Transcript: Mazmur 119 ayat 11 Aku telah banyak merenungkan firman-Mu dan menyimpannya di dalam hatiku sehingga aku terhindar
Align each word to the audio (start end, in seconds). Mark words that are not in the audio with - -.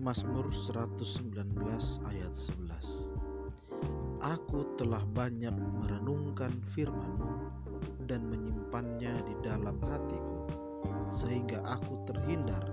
Mazmur 0.00 0.48
119 0.48 1.60
ayat 2.08 2.32
11 2.32 4.24
Aku 4.24 4.64
telah 4.80 5.04
banyak 5.12 5.52
merenungkan 5.52 6.56
firman-Mu 6.72 7.52
dan 8.08 8.24
menyimpannya 8.32 9.20
di 9.28 9.34
dalam 9.44 9.76
hatiku 9.84 10.48
sehingga 11.12 11.60
aku 11.68 12.00
terhindar 12.08 12.64